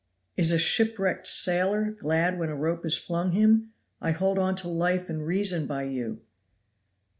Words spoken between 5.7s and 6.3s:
you!"